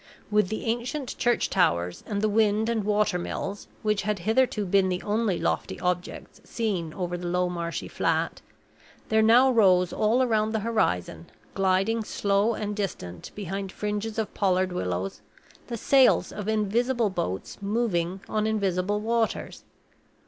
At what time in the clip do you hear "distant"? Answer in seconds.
12.75-13.29